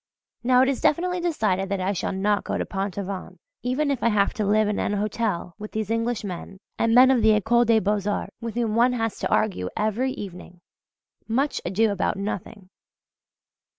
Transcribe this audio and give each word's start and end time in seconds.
Now 0.43 0.63
it 0.63 0.67
is 0.67 0.81
definitely 0.81 1.19
decided 1.19 1.69
that 1.69 1.79
I 1.79 1.93
shall 1.93 2.11
not 2.11 2.43
go 2.43 2.57
to 2.57 2.65
Pont 2.65 2.97
Aven 2.97 3.37
if 3.61 4.01
I 4.01 4.09
have 4.09 4.33
to 4.33 4.43
live 4.47 4.67
in 4.67 4.79
an 4.79 4.93
hotel 4.93 5.53
with 5.59 5.73
these 5.73 5.91
Englishmen 5.91 6.59
and 6.79 6.95
men 6.95 7.11
of 7.11 7.21
the 7.21 7.35
Ecole 7.35 7.65
des 7.65 7.81
Beaux 7.81 8.09
Arts, 8.09 8.33
with 8.41 8.55
whom 8.55 8.73
one 8.75 8.93
has 8.93 9.19
to 9.19 9.29
argue 9.29 9.69
every 9.77 10.13
evening 10.13 10.61
much 11.27 11.61
ado 11.65 11.91
about 11.91 12.17
nothing! 12.17 12.71